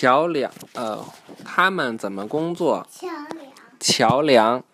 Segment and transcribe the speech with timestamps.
[0.00, 1.04] 桥梁，呃，
[1.44, 2.88] 他们怎么工作？
[2.90, 3.52] 桥梁。
[3.78, 4.64] 桥梁，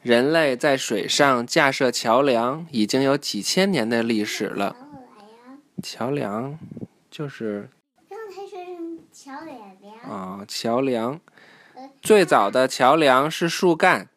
[0.00, 4.76] 人类在水上架设桥梁已经有几千年的历史了。
[5.82, 6.56] 桥梁，
[7.10, 7.68] 就是
[8.08, 9.98] 刚才说成桥梁。
[10.08, 11.18] 啊，桥梁。
[12.00, 14.08] 最早的桥梁是树干，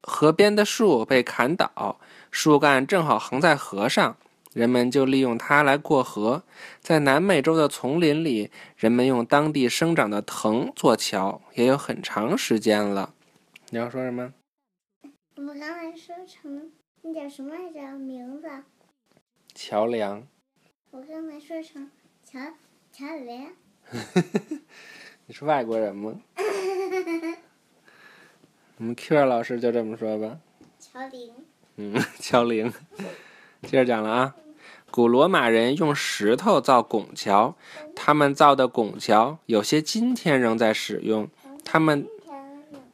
[0.00, 4.16] 河边的树被砍倒，树干正好横在河上。
[4.54, 6.44] 人们就利用它来过河。
[6.80, 13.12] 在南美洲的丛林里，人们用当地生长的藤做桥，也有很长时间了。
[13.68, 14.32] 你要说什么？
[15.36, 16.70] 我们刚才说成
[17.02, 17.98] 那叫什么来着？
[17.98, 18.48] 名字？
[19.54, 20.26] 桥梁。
[20.92, 21.90] 我刚才说成
[22.24, 22.40] 桥
[22.92, 23.52] 桥梁。
[25.26, 26.20] 你是外国人吗？
[28.78, 30.38] 我们 Q 老师就这么说吧。
[30.78, 31.34] 桥铃。
[31.76, 32.72] 嗯， 桥铃。
[33.62, 34.36] 接着讲了啊。
[34.94, 37.56] 古罗马人用石头造拱桥，
[37.96, 41.28] 他们造的拱桥有些今天仍在使用。
[41.64, 42.06] 他们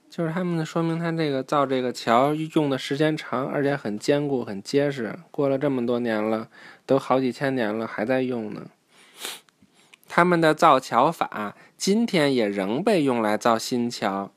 [0.08, 5.14] 就是他们说明他这个造这个桥用的时间长，而且很坚固、很结实。
[5.30, 6.48] 过了这么多年了，
[6.86, 8.68] 都好几千年了，还在用呢。
[10.08, 14.32] 他们的造桥法今天也仍被用来造新桥。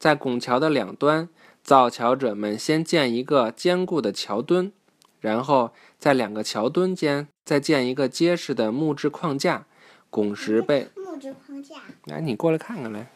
[0.00, 1.28] 在拱桥的两端，
[1.62, 4.72] 造桥者们先建一个坚固的桥墩。
[5.20, 9.66] 然后在两个桥墩间再建一个结实的木质框架，
[10.10, 11.76] 拱石被木质框架。
[12.04, 13.10] 来，你过来看看来。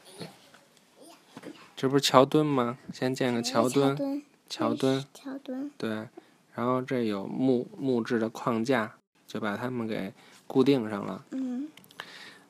[1.77, 2.79] 这不是桥墩吗？
[2.93, 5.71] 先建个桥墩，桥墩，桥墩。
[5.77, 6.09] 对，
[6.55, 8.95] 然后这有木木质的框架，
[9.27, 10.13] 就把它们给
[10.47, 11.25] 固定上了。
[11.31, 11.69] 嗯。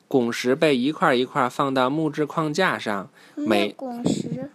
[0.07, 4.51] 拱石被一块一块放到木质框架上，每拱石。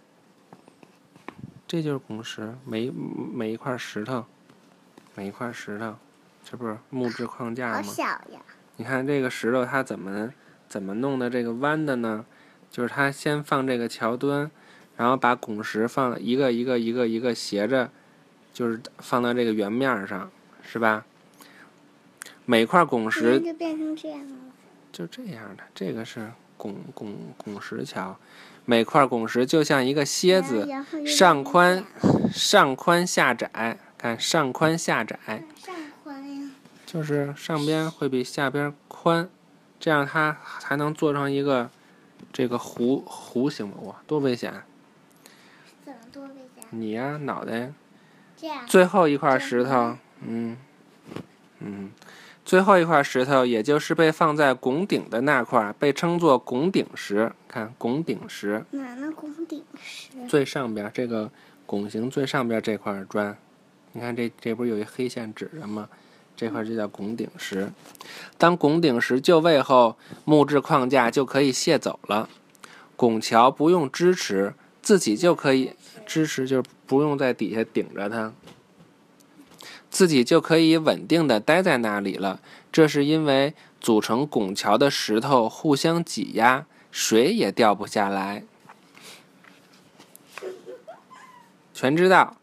[1.67, 4.23] 这就是拱石，每每一块石头。
[5.19, 5.95] 每一块石头，
[6.45, 7.75] 这不是木质框架吗？
[7.75, 8.39] 好小呀！
[8.77, 10.31] 你看这个石头，它怎么
[10.69, 12.25] 怎么弄的这个弯的呢？
[12.71, 14.49] 就是它先放这个桥墩，
[14.95, 17.89] 然后把拱石放一个一个一个一个斜着，
[18.53, 21.05] 就是放到这个圆面上，是吧？
[22.45, 24.37] 每块拱石就变成这样了。
[24.93, 28.17] 就这样的，这个是拱拱拱石桥，
[28.63, 30.65] 每块拱石就像一个楔子，
[31.05, 31.83] 上宽
[32.31, 33.77] 上宽下窄。
[33.99, 35.19] 看上宽下窄，
[35.57, 36.51] 上宽呀，
[36.85, 39.29] 就是上边会比下边宽，
[39.77, 41.69] 这样它才能做成一个
[42.31, 44.63] 这个弧弧形哇，多危险！
[45.83, 46.63] 怎么多危险？
[46.69, 47.73] 你呀，脑袋。
[48.37, 48.65] 这样。
[48.65, 50.55] 最后一块石头，嗯
[51.59, 51.91] 嗯，
[52.45, 57.33] 最后一块石头，也就是被放在拱顶的那块，被称作拱顶石。
[57.49, 58.63] 看拱顶石。
[58.71, 59.11] 哪呢？
[59.13, 60.25] 拱顶石。
[60.29, 61.29] 最上边这个
[61.65, 63.37] 拱形最上边这块砖。
[63.91, 65.89] 你看这这不是有一黑线指着吗？
[66.35, 67.69] 这块就叫拱顶石。
[68.37, 72.29] 当拱顶石就位后，木质框架就可以卸走了。
[72.95, 75.73] 拱桥不用支持，自己就可以
[76.05, 78.31] 支持，就是不用在底下顶着它，
[79.89, 82.39] 自己就可以稳定的待在那里了。
[82.71, 88.45] 这是因为组成拱桥的石头互相挤压，水也掉不下来。
[91.73, 92.38] 全知道。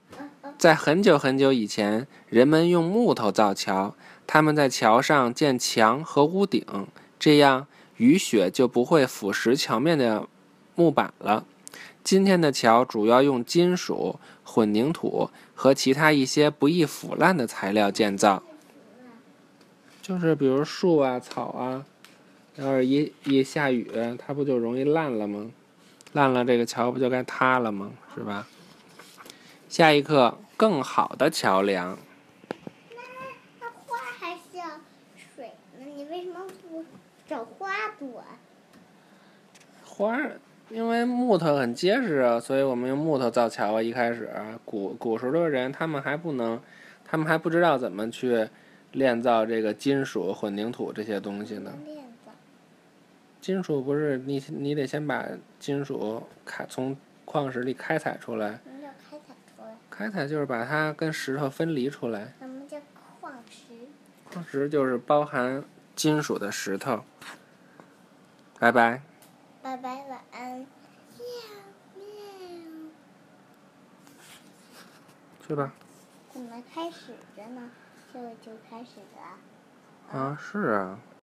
[0.59, 3.95] 在很久很久以前，人们用木头造桥，
[4.27, 6.65] 他们在桥上建墙和屋顶，
[7.19, 7.67] 这样
[7.99, 10.27] 雨雪就不会腐蚀桥面的
[10.75, 11.45] 木板了。
[12.03, 18.43] 今天的桥主要用金属、混凝土和其他一些不易腐烂的材料建造，
[20.01, 21.85] 就是比如树啊、草啊，
[22.55, 25.51] 要是一一下雨，它不就容易烂了吗？
[26.15, 27.91] 烂了，这个桥不就该塌了吗？
[28.15, 28.47] 是吧？
[29.69, 30.39] 下一课。
[30.59, 31.99] 更好的桥梁。
[32.95, 33.03] 那
[33.61, 34.65] 那花还需要
[35.35, 36.83] 水呢，你为什么不
[37.29, 38.25] 找花朵？
[39.85, 40.19] 花，
[40.71, 43.83] 因为木头很结实啊，所以我们用木头造桥啊。
[43.83, 44.31] 一开始，
[44.65, 46.59] 古古时候的人，他们还不能，
[47.05, 48.49] 他们还不知道怎么去
[48.93, 51.75] 炼造这个金属、混凝土这些东西呢。
[51.85, 52.33] 炼造。
[53.43, 55.27] 金属不是你，你得先把
[55.61, 56.97] 金属开从
[57.27, 58.59] 矿石里开采出来。
[59.97, 62.35] 开采就是把它跟石头分离出来。
[62.39, 62.77] 什么叫
[63.19, 63.73] 矿石？
[64.31, 65.65] 矿石就是包含
[65.95, 67.03] 金属的石头。
[68.59, 69.01] 拜拜。
[69.63, 70.59] 拜拜，晚安。
[70.59, 70.67] 喵
[71.95, 72.05] 喵。
[75.47, 75.73] 去吧。
[76.31, 77.71] 怎么开始着呢？
[78.13, 80.19] 就就开始了。
[80.19, 80.99] 啊，是啊。